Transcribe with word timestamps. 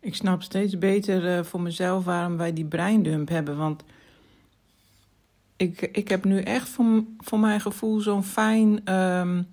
ik 0.00 0.14
snap 0.14 0.42
steeds 0.42 0.78
beter 0.78 1.38
uh, 1.38 1.44
voor 1.44 1.60
mezelf 1.60 2.04
waarom 2.04 2.36
wij 2.36 2.52
die 2.52 2.64
breindump 2.64 3.28
hebben. 3.28 3.56
Want 3.56 3.84
ik, 5.56 5.80
ik 5.80 6.08
heb 6.08 6.24
nu 6.24 6.40
echt 6.40 6.68
voor, 6.68 7.04
voor 7.18 7.38
mijn 7.38 7.60
gevoel 7.60 8.00
zo'n 8.00 8.24
fijn, 8.24 8.94
um, 8.94 9.46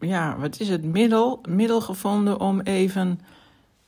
ja, 0.00 0.38
wat 0.38 0.60
is 0.60 0.68
het, 0.68 0.84
middel, 0.84 1.40
middel 1.48 1.80
gevonden 1.80 2.40
om 2.40 2.60
even 2.60 3.20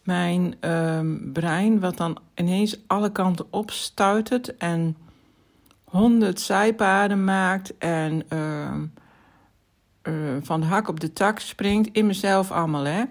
mijn 0.02 0.55
um, 0.71 1.30
brein, 1.32 1.80
wat 1.80 1.96
dan 1.96 2.19
ineens 2.35 2.79
alle 2.87 3.12
kanten 3.12 3.46
opstuitert 3.51 4.57
en 4.57 4.96
honderd 5.85 6.41
zijpaden 6.41 7.25
maakt 7.25 7.79
en 7.79 8.23
uh, 8.32 8.75
uh, 10.03 10.37
van 10.41 10.61
de 10.61 10.67
hak 10.67 10.89
op 10.89 11.01
de 11.01 11.12
tak 11.12 11.39
springt, 11.39 11.89
in 11.93 12.07
mezelf 12.07 12.51
allemaal, 12.51 12.85
hè. 12.85 13.05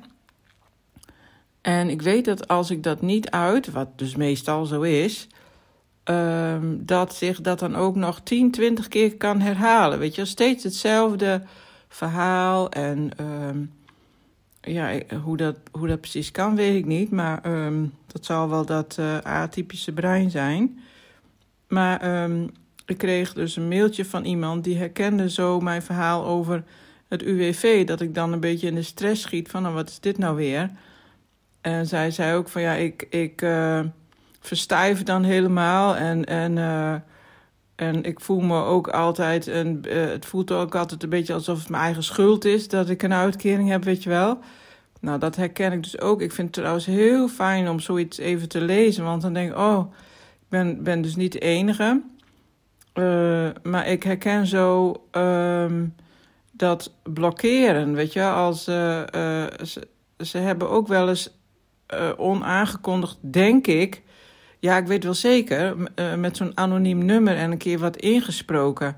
En 1.69 1.89
ik 1.89 2.01
weet 2.01 2.25
dat 2.25 2.47
als 2.47 2.71
ik 2.71 2.83
dat 2.83 3.01
niet 3.01 3.29
uit, 3.29 3.71
wat 3.71 3.87
dus 3.95 4.15
meestal 4.15 4.65
zo 4.65 4.81
is, 4.81 5.27
um, 6.03 6.85
dat 6.85 7.15
zich 7.15 7.41
dat 7.41 7.59
dan 7.59 7.75
ook 7.75 7.95
nog 7.95 8.19
10, 8.19 8.51
20 8.51 8.87
keer 8.87 9.17
kan 9.17 9.41
herhalen. 9.41 9.99
Weet 9.99 10.15
je, 10.15 10.25
steeds 10.25 10.63
hetzelfde 10.63 11.41
verhaal. 11.87 12.69
En 12.69 13.11
um, 13.21 13.73
ja, 14.61 14.99
hoe 15.23 15.37
dat, 15.37 15.55
hoe 15.71 15.87
dat 15.87 16.01
precies 16.01 16.31
kan, 16.31 16.55
weet 16.55 16.75
ik 16.75 16.85
niet. 16.85 17.11
Maar 17.11 17.65
um, 17.65 17.93
dat 18.07 18.25
zal 18.25 18.49
wel 18.49 18.65
dat 18.65 18.97
uh, 18.99 19.17
atypische 19.17 19.91
brein 19.91 20.31
zijn. 20.31 20.79
Maar 21.67 22.29
ik 22.85 22.97
kreeg 22.97 23.33
dus 23.33 23.55
een 23.55 23.67
mailtje 23.67 24.05
van 24.05 24.25
iemand 24.25 24.63
die 24.63 24.77
herkende 24.77 25.29
zo 25.29 25.59
mijn 25.59 25.81
verhaal 25.81 26.25
over 26.25 26.63
het 27.07 27.23
UWV. 27.23 27.85
Dat 27.85 28.01
ik 28.01 28.15
dan 28.15 28.33
een 28.33 28.39
beetje 28.39 28.67
in 28.67 28.75
de 28.75 28.81
stress 28.81 29.21
schiet 29.21 29.49
van, 29.49 29.61
nou, 29.61 29.73
wat 29.73 29.89
is 29.89 29.99
dit 29.99 30.17
nou 30.17 30.35
weer? 30.35 30.69
En 31.61 31.87
zij 31.87 32.11
zei 32.11 32.35
ook 32.35 32.49
van, 32.49 32.61
ja, 32.61 32.73
ik, 32.73 33.07
ik 33.09 33.41
uh, 33.41 33.79
verstijf 34.39 35.03
dan 35.03 35.23
helemaal 35.23 35.95
en... 35.95 36.25
en 36.25 36.57
uh, 36.57 36.95
en 37.79 38.03
ik 38.03 38.19
voel 38.19 38.39
me 38.39 38.63
ook 38.63 38.87
altijd, 38.87 39.47
en 39.47 39.81
uh, 39.87 40.05
het 40.05 40.25
voelt 40.25 40.51
ook 40.51 40.75
altijd 40.75 41.03
een 41.03 41.09
beetje 41.09 41.33
alsof 41.33 41.59
het 41.59 41.69
mijn 41.69 41.83
eigen 41.83 42.03
schuld 42.03 42.45
is 42.45 42.67
dat 42.67 42.89
ik 42.89 43.03
een 43.03 43.13
uitkering 43.13 43.69
heb, 43.69 43.83
weet 43.83 44.03
je 44.03 44.09
wel. 44.09 44.39
Nou, 44.99 45.19
dat 45.19 45.35
herken 45.35 45.71
ik 45.71 45.83
dus 45.83 45.99
ook. 45.99 46.21
Ik 46.21 46.31
vind 46.31 46.47
het 46.47 46.55
trouwens 46.55 46.85
heel 46.85 47.27
fijn 47.27 47.69
om 47.69 47.79
zoiets 47.79 48.17
even 48.17 48.49
te 48.49 48.61
lezen, 48.61 49.03
want 49.03 49.21
dan 49.21 49.33
denk 49.33 49.51
ik, 49.51 49.57
oh, 49.57 49.93
ik 50.33 50.49
ben, 50.49 50.83
ben 50.83 51.01
dus 51.01 51.15
niet 51.15 51.31
de 51.31 51.39
enige. 51.39 52.01
Maar 53.63 53.87
ik 53.87 54.03
herken 54.03 54.47
zo 54.47 54.95
um, 55.11 55.95
dat 56.51 56.93
blokkeren, 57.03 57.93
weet 57.93 58.13
je, 58.13 58.29
als 58.29 58.63
ze, 58.63 59.87
ze, 60.17 60.37
hebben 60.37 60.69
ook 60.69 60.87
wel 60.87 61.09
eens 61.09 61.38
onaangekondigd, 62.17 63.17
denk 63.21 63.67
ik, 63.67 64.01
ja, 64.59 64.77
ik 64.77 64.87
weet 64.87 65.03
wel 65.03 65.13
zeker, 65.13 65.75
uh, 65.95 66.15
met 66.15 66.37
zo'n 66.37 66.57
anoniem 66.57 67.05
nummer 67.05 67.35
en 67.35 67.51
een 67.51 67.57
keer 67.57 67.79
wat 67.79 67.97
ingesproken. 67.97 68.97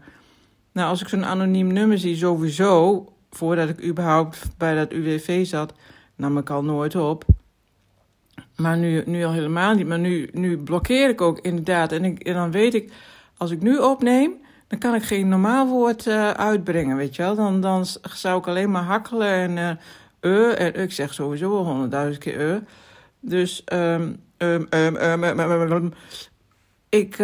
Nou, 0.72 0.90
als 0.90 1.02
ik 1.02 1.08
zo'n 1.08 1.26
anoniem 1.26 1.74
nummer 1.74 1.98
zie, 1.98 2.16
sowieso, 2.16 3.06
voordat 3.30 3.70
ik 3.70 3.84
überhaupt 3.84 4.48
bij 4.58 4.76
dat 4.76 4.92
UWV 4.92 5.46
zat, 5.46 5.74
nam 6.16 6.38
ik 6.38 6.50
al 6.50 6.64
nooit 6.64 6.96
op. 6.96 7.26
Maar 8.56 8.78
nu, 8.78 9.04
nu 9.06 9.24
al 9.24 9.32
helemaal 9.32 9.74
niet. 9.74 9.88
Maar 9.88 10.00
nu, 10.00 10.30
nu 10.34 10.58
blokkeer 10.58 11.10
ik 11.10 11.22
ook 11.22 11.40
inderdaad. 11.40 11.92
En, 11.92 12.06
ik, 12.06 12.20
en 12.20 12.34
dan 12.34 12.52
weet 12.52 12.74
ik, 12.74 12.94
als 13.38 13.52
ik 13.52 13.62
nu 13.62 13.78
opneem, 13.78 14.34
dan 14.68 14.80
kan 14.80 14.96
ik 14.96 15.04
geen 15.04 15.28
normaal 15.28 15.68
woord 15.68 16.06
uh, 16.06 16.30
uitbrengen, 16.30 16.98
weet 16.98 17.16
je 17.16 17.22
wel. 17.22 17.36
Dan, 17.36 17.62
dan 17.62 17.86
zou 18.02 18.40
ik 18.40 18.48
alleen 18.48 18.72
maar 18.72 18.84
hakkelen 18.84 19.58
en 19.58 19.80
uh 20.22 20.60
en 20.60 20.76
ik 20.76 20.92
zeg 20.92 21.14
sowieso 21.14 21.50
wel 21.50 21.66
honderdduizend 21.66 22.24
keer 22.24 22.50
uh. 22.50 22.58
Dus 23.20 23.64
ik 26.90 27.16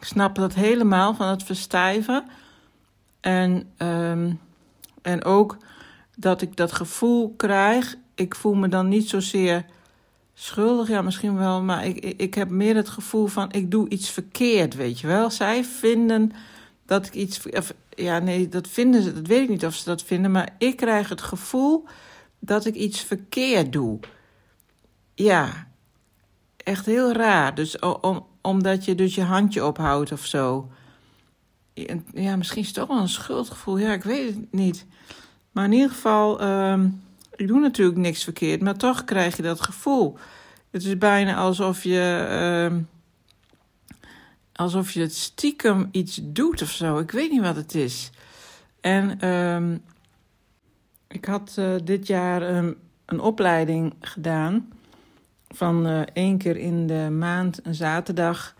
snap 0.00 0.34
dat 0.34 0.54
helemaal 0.54 1.14
van 1.14 1.28
het 1.28 1.42
verstijven. 1.42 2.24
En, 3.20 3.72
en 5.02 5.24
ook 5.24 5.56
dat 6.16 6.42
ik 6.42 6.56
dat 6.56 6.72
gevoel 6.72 7.34
krijg. 7.36 7.96
Ik 8.14 8.34
voel 8.34 8.54
me 8.54 8.68
dan 8.68 8.88
niet 8.88 9.08
zozeer 9.08 9.64
schuldig, 10.34 10.88
ja, 10.88 11.02
misschien 11.02 11.36
wel. 11.36 11.62
Maar 11.62 11.86
ik, 11.86 11.98
ik 11.98 12.34
heb 12.34 12.50
meer 12.50 12.76
het 12.76 12.88
gevoel 12.88 13.26
van: 13.26 13.52
ik 13.52 13.70
doe 13.70 13.88
iets 13.88 14.10
verkeerd, 14.10 14.74
weet 14.74 15.00
je 15.00 15.06
wel. 15.06 15.30
Zij 15.30 15.64
vinden 15.64 16.32
dat 16.92 17.06
ik 17.06 17.14
iets. 17.14 17.50
Of, 17.50 17.74
ja, 17.88 18.18
nee, 18.18 18.48
dat 18.48 18.68
vinden 18.68 19.02
ze. 19.02 19.12
Dat 19.12 19.26
weet 19.26 19.42
ik 19.42 19.48
niet 19.48 19.66
of 19.66 19.74
ze 19.74 19.84
dat 19.84 20.02
vinden. 20.02 20.30
Maar 20.30 20.54
ik 20.58 20.76
krijg 20.76 21.08
het 21.08 21.22
gevoel 21.22 21.84
dat 22.38 22.64
ik 22.64 22.74
iets 22.74 23.00
verkeerd 23.00 23.72
doe. 23.72 23.98
Ja, 25.14 25.66
echt 26.56 26.86
heel 26.86 27.12
raar. 27.12 27.54
Dus 27.54 27.78
om, 27.78 28.26
omdat 28.40 28.84
je 28.84 28.94
dus 28.94 29.14
je 29.14 29.22
handje 29.22 29.64
ophoudt 29.64 30.12
of 30.12 30.26
zo. 30.26 30.70
Ja, 32.14 32.36
misschien 32.36 32.60
is 32.60 32.66
het 32.66 32.76
toch 32.76 32.88
wel 32.88 33.00
een 33.00 33.08
schuldgevoel. 33.08 33.78
Ja, 33.78 33.92
ik 33.92 34.02
weet 34.02 34.34
het 34.34 34.52
niet. 34.52 34.86
Maar 35.52 35.64
in 35.64 35.72
ieder 35.72 35.90
geval, 35.90 36.42
um, 36.42 37.02
ik 37.36 37.48
doe 37.48 37.60
natuurlijk 37.60 37.98
niks 37.98 38.24
verkeerd. 38.24 38.60
Maar 38.60 38.76
toch 38.76 39.04
krijg 39.04 39.36
je 39.36 39.42
dat 39.42 39.60
gevoel. 39.60 40.18
Het 40.70 40.84
is 40.84 40.98
bijna 40.98 41.36
alsof 41.36 41.82
je... 41.82 42.26
Um, 42.70 42.88
alsof 44.52 44.90
je 44.90 45.00
het 45.00 45.14
stiekem 45.14 45.88
iets 45.90 46.20
doet 46.22 46.62
of 46.62 46.70
zo. 46.70 46.98
Ik 46.98 47.10
weet 47.10 47.30
niet 47.30 47.40
wat 47.40 47.56
het 47.56 47.74
is. 47.74 48.10
En 48.80 49.28
um, 49.28 49.82
ik 51.08 51.24
had 51.24 51.56
uh, 51.58 51.74
dit 51.84 52.06
jaar 52.06 52.56
um, 52.56 52.76
een 53.04 53.20
opleiding 53.20 53.94
gedaan 54.00 54.68
van 55.48 55.86
uh, 55.86 56.00
één 56.12 56.38
keer 56.38 56.56
in 56.56 56.86
de 56.86 57.10
maand, 57.10 57.66
een 57.66 57.74
zaterdag, 57.74 58.54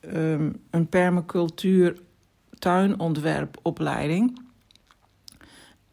um, 0.00 0.60
een 0.70 0.88
permacultuur 0.88 2.00
tuinontwerpopleiding. 2.58 4.40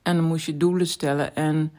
En 0.01 0.15
dan 0.15 0.25
moest 0.25 0.45
je 0.45 0.57
doelen 0.57 0.87
stellen 0.87 1.35
en 1.35 1.71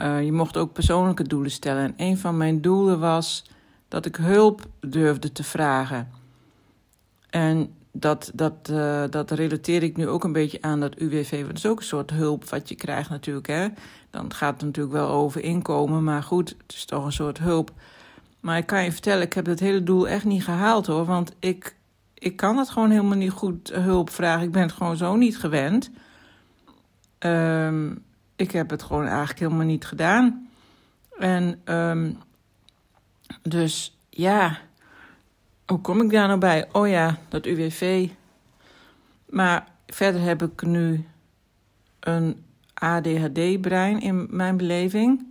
uh, 0.00 0.24
je 0.24 0.32
mocht 0.32 0.56
ook 0.56 0.72
persoonlijke 0.72 1.22
doelen 1.22 1.50
stellen. 1.50 1.84
En 1.84 1.94
een 1.96 2.18
van 2.18 2.36
mijn 2.36 2.60
doelen 2.60 3.00
was 3.00 3.44
dat 3.88 4.06
ik 4.06 4.16
hulp 4.16 4.66
durfde 4.80 5.32
te 5.32 5.44
vragen. 5.44 6.08
En 7.36 7.74
dat, 7.92 8.30
dat, 8.34 8.68
uh, 8.70 9.04
dat 9.10 9.30
relateer 9.30 9.82
ik 9.82 9.96
nu 9.96 10.08
ook 10.08 10.24
een 10.24 10.32
beetje 10.32 10.62
aan 10.62 10.80
dat 10.80 10.98
UWV. 10.98 11.30
Want 11.30 11.46
dat 11.46 11.56
is 11.56 11.66
ook 11.66 11.78
een 11.78 11.84
soort 11.84 12.10
hulp 12.10 12.44
wat 12.44 12.68
je 12.68 12.74
krijgt 12.74 13.10
natuurlijk. 13.10 13.46
Hè? 13.46 13.68
Dan 14.10 14.34
gaat 14.34 14.54
het 14.54 14.62
natuurlijk 14.62 14.94
wel 14.94 15.08
over 15.08 15.42
inkomen. 15.42 16.04
Maar 16.04 16.22
goed, 16.22 16.48
het 16.48 16.72
is 16.76 16.84
toch 16.84 17.04
een 17.04 17.12
soort 17.12 17.38
hulp. 17.38 17.70
Maar 18.40 18.58
ik 18.58 18.66
kan 18.66 18.84
je 18.84 18.92
vertellen, 18.92 19.22
ik 19.22 19.32
heb 19.32 19.44
dat 19.44 19.58
hele 19.58 19.82
doel 19.82 20.08
echt 20.08 20.24
niet 20.24 20.44
gehaald 20.44 20.86
hoor. 20.86 21.04
Want 21.04 21.32
ik, 21.38 21.76
ik 22.14 22.36
kan 22.36 22.56
het 22.56 22.70
gewoon 22.70 22.90
helemaal 22.90 23.16
niet 23.16 23.30
goed 23.30 23.72
hulp 23.72 24.10
vragen. 24.10 24.42
Ik 24.42 24.52
ben 24.52 24.62
het 24.62 24.72
gewoon 24.72 24.96
zo 24.96 25.16
niet 25.16 25.38
gewend. 25.38 25.90
Um, 27.18 28.04
ik 28.36 28.50
heb 28.50 28.70
het 28.70 28.82
gewoon 28.82 29.06
eigenlijk 29.06 29.38
helemaal 29.38 29.66
niet 29.66 29.86
gedaan. 29.86 30.48
En 31.18 31.60
um, 31.64 32.18
dus 33.42 33.98
ja 34.10 34.58
hoe 35.66 35.80
kom 35.80 36.00
ik 36.00 36.10
daar 36.10 36.26
nou 36.26 36.38
bij? 36.38 36.68
Oh 36.72 36.88
ja, 36.88 37.18
dat 37.28 37.46
UWV. 37.46 38.08
Maar 39.26 39.68
verder 39.86 40.20
heb 40.20 40.42
ik 40.42 40.62
nu 40.62 41.04
een 42.00 42.44
ADHD-brein 42.74 44.00
in 44.00 44.26
mijn 44.30 44.56
beleving. 44.56 45.26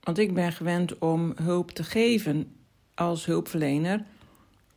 Want 0.00 0.18
ik 0.18 0.34
ben 0.34 0.52
gewend 0.52 0.98
om 0.98 1.32
hulp 1.42 1.70
te 1.70 1.84
geven 1.84 2.56
als 2.94 3.26
hulpverlener 3.26 4.04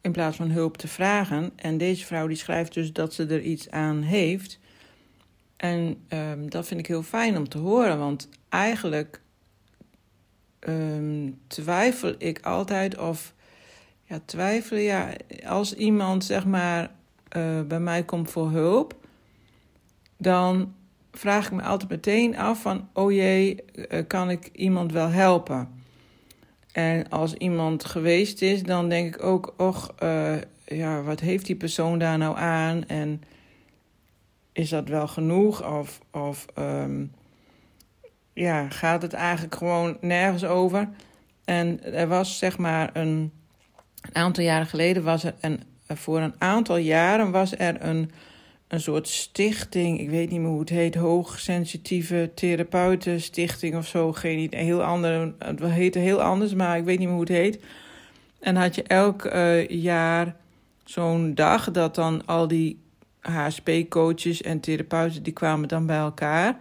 in 0.02 0.12
plaats 0.12 0.38
van 0.38 0.50
hulp 0.50 0.78
te 0.78 0.88
vragen. 0.88 1.52
En 1.56 1.78
deze 1.78 2.06
vrouw 2.06 2.28
die 2.28 2.38
schrijft 2.38 2.74
dus 2.74 2.94
dat 2.94 3.14
ze 3.14 3.26
er 3.26 3.42
iets 3.42 3.70
aan 3.70 4.02
heeft. 4.02 4.60
En 5.56 5.98
um, 6.10 6.50
dat 6.50 6.68
vind 6.68 6.80
ik 6.80 6.88
heel 6.88 7.04
fijn 7.04 7.38
om 7.38 7.50
te 7.50 7.58
horen, 7.58 8.00
want 8.00 8.30
eigenlijk 8.50 9.22
um, 10.60 11.40
twijfel 11.48 12.16
ik 12.18 12.40
altijd 12.42 12.98
of 12.98 13.34
twijfelen. 14.26 14.82
Ja, 14.82 15.10
als 15.46 15.74
iemand 15.76 16.24
zeg 16.24 16.46
maar 16.46 16.92
uh, 17.38 17.62
bij 17.62 17.80
mij 17.80 18.04
komt 18.04 18.32
voor 18.32 18.50
hulp, 18.50 18.96
dan 20.18 20.74
vraag 21.12 21.46
ik 21.46 21.52
me 21.52 21.62
altijd 21.62 21.90
meteen 21.90 22.38
af 22.38 22.62
van, 22.62 22.90
oh 22.94 23.12
jee, 23.12 23.64
uh, 23.76 24.00
kan 24.08 24.30
ik 24.30 24.50
iemand 24.54 24.92
wel 24.92 25.10
helpen? 25.10 25.82
En 26.72 27.10
als 27.10 27.34
iemand 27.34 27.86
geweest 27.86 28.42
is, 28.42 28.64
dan 28.64 28.90
denk 28.90 29.16
ik 29.16 29.24
ook, 29.24 29.54
och, 29.58 29.94
uh, 30.04 30.36
ja, 30.66 31.02
wat 31.02 31.20
heeft 31.20 31.46
die 31.46 31.56
persoon 31.56 32.00
daar 32.00 32.18
nou 32.18 32.38
aan? 32.38 32.88
En 32.88 33.22
is 34.52 34.70
dat 34.70 34.88
wel 34.88 35.08
genoeg? 35.08 35.72
Of, 35.78 36.00
of 36.12 36.46
um, 36.60 37.12
ja, 38.34 38.70
gaat 38.70 39.02
het 39.02 39.14
eigenlijk 39.14 39.56
gewoon 39.56 39.98
nergens 40.02 40.46
over? 40.46 40.90
En 41.46 41.84
er 41.94 42.08
was 42.08 42.38
zeg 42.38 42.58
maar 42.58 42.90
een 42.94 43.32
een 44.04 44.16
aantal 44.16 44.44
jaren 44.44 44.68
geleden 44.68 45.04
was 45.04 45.24
er 45.24 45.34
een, 45.40 45.60
voor 45.88 46.20
een 46.20 46.34
aantal 46.38 46.78
jaren 46.78 47.32
was 47.32 47.58
er 47.58 47.76
een, 47.86 48.12
een 48.68 48.82
soort 48.82 49.08
stichting. 49.08 50.00
Ik 50.00 50.10
weet 50.10 50.30
niet 50.30 50.40
meer 50.40 50.50
hoe 50.50 50.60
het 50.60 50.70
heet. 50.70 50.96
Hoogsensitieve 50.96 52.32
therapeutenstichting 52.36 53.76
of 53.76 53.88
zo. 53.88 54.14
Geen 54.14 54.40
idee. 54.40 54.64
Heel 54.64 54.84
ander, 54.84 55.34
het 55.38 55.60
heette 55.64 56.00
heel 56.00 56.22
anders, 56.22 56.54
maar 56.54 56.78
ik 56.78 56.84
weet 56.84 57.00
niet 57.00 57.08
meer 57.08 57.18
hoe 57.18 57.26
het 57.26 57.34
heet. 57.34 57.60
En 58.40 58.56
had 58.56 58.76
je 58.76 58.84
elk 58.84 59.26
uh, 59.26 59.68
jaar 59.68 60.36
zo'n 60.84 61.36
dag 61.36 61.72
dat 61.72 61.96
dan 61.96 62.26
al 62.26 62.48
die 62.48 62.80
HSP-coaches 63.20 64.42
en 64.42 64.60
therapeuten 64.60 65.24
die 65.24 65.34
kwamen 65.34 65.68
dan 65.68 65.86
bij 65.86 65.98
elkaar. 65.98 66.58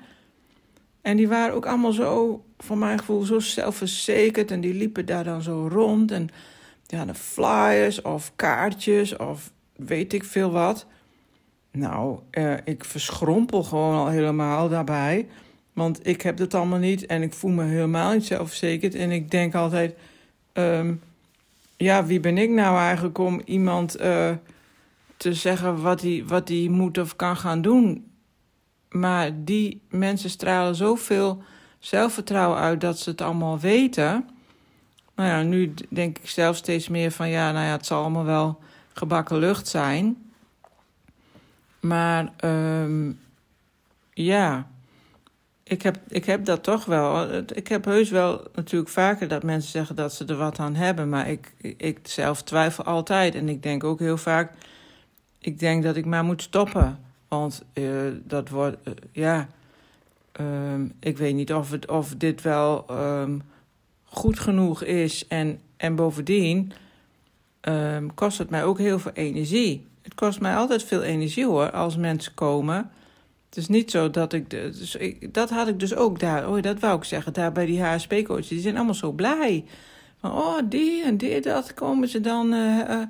En 1.00 1.16
die 1.16 1.28
waren 1.28 1.54
ook 1.54 1.66
allemaal 1.66 1.92
zo, 1.92 2.44
voor 2.58 2.78
mijn 2.78 2.98
gevoel, 2.98 3.22
zo 3.22 3.38
zelfverzekerd. 3.38 4.50
En 4.50 4.60
die 4.60 4.74
liepen 4.74 5.06
daar 5.06 5.24
dan 5.24 5.42
zo 5.42 5.68
rond. 5.72 6.10
En 6.10 6.28
hadden 6.96 7.14
flyers 7.14 8.02
of 8.02 8.32
kaartjes 8.36 9.16
of 9.16 9.52
weet 9.76 10.12
ik 10.12 10.24
veel 10.24 10.50
wat. 10.50 10.86
Nou, 11.70 12.18
uh, 12.30 12.54
ik 12.64 12.84
verschrompel 12.84 13.62
gewoon 13.62 13.96
al 13.96 14.08
helemaal 14.08 14.68
daarbij. 14.68 15.28
Want 15.72 16.06
ik 16.06 16.22
heb 16.22 16.36
dat 16.36 16.54
allemaal 16.54 16.78
niet 16.78 17.06
en 17.06 17.22
ik 17.22 17.32
voel 17.32 17.50
me 17.50 17.64
helemaal 17.64 18.12
niet 18.12 18.26
zelfverzekerd. 18.26 18.94
En 18.94 19.10
ik 19.10 19.30
denk 19.30 19.54
altijd, 19.54 19.96
um, 20.52 21.00
ja, 21.76 22.04
wie 22.04 22.20
ben 22.20 22.38
ik 22.38 22.50
nou 22.50 22.78
eigenlijk 22.78 23.18
om 23.18 23.40
iemand 23.44 24.00
uh, 24.00 24.30
te 25.16 25.34
zeggen 25.34 25.82
wat 25.82 26.00
hij 26.00 26.24
wat 26.26 26.50
moet 26.50 26.98
of 26.98 27.16
kan 27.16 27.36
gaan 27.36 27.62
doen? 27.62 28.10
Maar 28.88 29.30
die 29.44 29.82
mensen 29.88 30.30
stralen 30.30 30.74
zoveel 30.74 31.42
zelfvertrouwen 31.78 32.58
uit 32.58 32.80
dat 32.80 32.98
ze 32.98 33.10
het 33.10 33.20
allemaal 33.20 33.58
weten. 33.58 34.28
Nou 35.14 35.28
ja, 35.28 35.42
nu 35.42 35.74
denk 35.88 36.18
ik 36.18 36.28
zelf 36.28 36.56
steeds 36.56 36.88
meer 36.88 37.10
van 37.10 37.28
ja, 37.28 37.52
nou 37.52 37.64
ja, 37.64 37.72
het 37.72 37.86
zal 37.86 38.00
allemaal 38.00 38.24
wel 38.24 38.60
gebakken 38.92 39.38
lucht 39.38 39.68
zijn. 39.68 40.32
Maar 41.80 42.32
um, 42.44 43.20
ja, 44.12 44.66
ik 45.62 45.82
heb, 45.82 45.98
ik 46.08 46.24
heb 46.24 46.44
dat 46.44 46.62
toch 46.62 46.84
wel. 46.84 47.34
Ik 47.54 47.68
heb 47.68 47.84
heus 47.84 48.10
wel 48.10 48.46
natuurlijk 48.54 48.90
vaker 48.90 49.28
dat 49.28 49.42
mensen 49.42 49.70
zeggen 49.70 49.96
dat 49.96 50.12
ze 50.12 50.24
er 50.24 50.36
wat 50.36 50.58
aan 50.58 50.74
hebben. 50.74 51.08
Maar 51.08 51.28
ik, 51.28 51.52
ik 51.76 51.98
zelf 52.02 52.42
twijfel 52.42 52.84
altijd. 52.84 53.34
En 53.34 53.48
ik 53.48 53.62
denk 53.62 53.84
ook 53.84 53.98
heel 53.98 54.16
vaak, 54.16 54.52
ik 55.38 55.58
denk 55.58 55.82
dat 55.82 55.96
ik 55.96 56.04
maar 56.04 56.24
moet 56.24 56.42
stoppen. 56.42 56.98
Want 57.28 57.64
uh, 57.74 58.12
dat 58.24 58.48
wordt, 58.48 58.76
uh, 58.84 58.94
ja, 59.12 59.48
um, 60.40 60.92
ik 61.00 61.18
weet 61.18 61.34
niet 61.34 61.52
of, 61.54 61.70
het, 61.70 61.90
of 61.90 62.14
dit 62.16 62.42
wel 62.42 62.86
um, 62.90 63.42
goed 64.12 64.38
genoeg 64.38 64.82
is. 64.82 65.26
En, 65.26 65.60
en 65.76 65.94
bovendien 65.94 66.72
um, 67.68 68.14
kost 68.14 68.38
het 68.38 68.50
mij 68.50 68.64
ook 68.64 68.78
heel 68.78 68.98
veel 68.98 69.12
energie. 69.12 69.86
Het 70.02 70.14
kost 70.14 70.40
mij 70.40 70.56
altijd 70.56 70.84
veel 70.84 71.02
energie 71.02 71.46
hoor, 71.46 71.70
als 71.70 71.96
mensen 71.96 72.34
komen. 72.34 72.90
Het 73.48 73.56
is 73.56 73.68
niet 73.68 73.90
zo 73.90 74.10
dat 74.10 74.32
ik, 74.32 74.50
dus 74.50 74.96
ik. 74.96 75.34
Dat 75.34 75.50
had 75.50 75.68
ik 75.68 75.80
dus 75.80 75.94
ook 75.94 76.20
daar. 76.20 76.48
Oh, 76.48 76.62
dat 76.62 76.80
wou 76.80 76.96
ik 76.96 77.04
zeggen. 77.04 77.32
Daar 77.32 77.52
bij 77.52 77.66
die 77.66 77.82
HSP-coaches. 77.82 78.48
Die 78.48 78.60
zijn 78.60 78.76
allemaal 78.76 78.94
zo 78.94 79.12
blij. 79.12 79.64
Van, 80.20 80.32
oh, 80.32 80.58
die 80.64 81.04
en 81.04 81.16
die, 81.16 81.40
dat 81.40 81.74
komen 81.74 82.08
ze 82.08 82.20
dan. 82.20 82.52
Uh, 82.52 82.78
uh, 82.78 83.02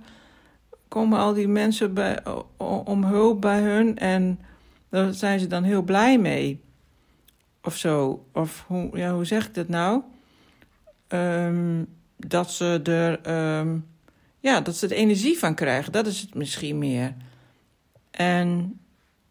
komen 0.88 1.18
al 1.18 1.34
die 1.34 1.48
mensen 1.48 1.94
bij, 1.94 2.22
om 2.84 3.04
hulp 3.04 3.40
bij 3.40 3.60
hun. 3.60 3.98
En 3.98 4.38
daar 4.88 5.12
zijn 5.12 5.40
ze 5.40 5.46
dan 5.46 5.62
heel 5.62 5.82
blij 5.82 6.18
mee. 6.18 6.60
Of 7.62 7.76
zo. 7.76 8.24
Of 8.32 8.64
hoe, 8.66 8.90
ja, 8.92 9.14
hoe 9.14 9.24
zeg 9.24 9.46
ik 9.46 9.54
dat 9.54 9.68
nou? 9.68 10.02
Um, 11.12 11.86
dat 12.16 12.52
ze 12.52 12.80
er. 12.84 13.30
Um, 13.58 13.86
ja, 14.40 14.60
dat 14.60 14.76
ze 14.76 14.86
er 14.86 14.92
energie 14.92 15.38
van 15.38 15.54
krijgen. 15.54 15.92
Dat 15.92 16.06
is 16.06 16.20
het 16.20 16.34
misschien 16.34 16.78
meer. 16.78 17.14
En 18.10 18.80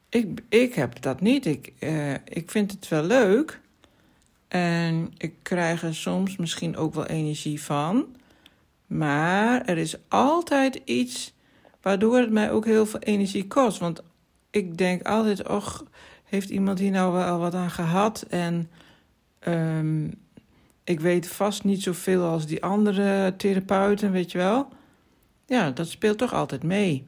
ik, 0.10 0.42
ik 0.50 0.74
heb 0.74 1.02
dat 1.02 1.22
niet. 1.22 1.46
Ik, 1.46 1.74
uh, 1.80 2.14
ik 2.14 2.52
vind 2.52 2.72
het 2.72 2.88
wel 2.88 3.04
leuk. 3.04 3.60
En 4.48 5.14
ik 5.18 5.34
krijg 5.42 5.84
er 5.84 5.96
soms 5.96 6.38
misschien 6.38 6.78
ook 6.78 6.94
wel 6.94 7.06
energie 7.06 7.62
van. 7.62 8.16
Maar 8.88 9.66
er 9.66 9.78
is 9.78 9.96
altijd 10.08 10.82
iets 10.86 11.34
waardoor 11.82 12.18
het 12.18 12.32
mij 12.32 12.52
ook 12.52 12.66
heel 12.66 12.86
veel 12.86 13.00
energie 13.00 13.48
kost. 13.48 13.78
Want 13.78 14.04
ik 14.50 14.78
denk 14.78 15.04
altijd, 15.04 15.48
och, 15.48 15.84
heeft 16.24 16.50
iemand 16.50 16.80
hier 16.80 16.92
nou 16.92 17.14
wel 17.14 17.40
wat 17.40 17.54
aan 17.54 17.72
gehad? 17.72 18.26
En 18.30 18.70
um, 19.48 20.14
ik 20.92 21.00
weet 21.00 21.28
vast 21.28 21.64
niet 21.64 21.84
zoveel 21.84 22.24
als 22.24 22.46
die 22.46 22.64
andere 22.64 23.34
therapeuten, 23.38 24.12
weet 24.12 24.32
je 24.32 24.38
wel. 24.38 24.68
Ja, 25.46 25.72
dat 25.72 25.88
speelt 25.88 26.18
toch 26.18 26.34
altijd 26.34 26.64
mee. 26.64 27.08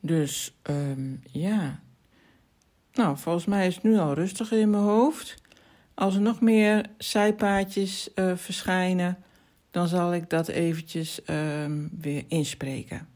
Dus 0.00 0.54
um, 0.70 1.20
ja. 1.30 1.80
Nou, 2.92 3.16
volgens 3.18 3.44
mij 3.44 3.66
is 3.66 3.74
het 3.74 3.84
nu 3.84 3.98
al 3.98 4.14
rustiger 4.14 4.58
in 4.58 4.70
mijn 4.70 4.82
hoofd. 4.82 5.42
Als 5.94 6.14
er 6.14 6.20
nog 6.20 6.40
meer 6.40 6.86
zijpaadjes 6.98 8.08
uh, 8.14 8.36
verschijnen, 8.36 9.18
dan 9.70 9.88
zal 9.88 10.14
ik 10.14 10.30
dat 10.30 10.48
eventjes 10.48 11.20
um, 11.26 11.90
weer 12.00 12.24
inspreken. 12.28 13.08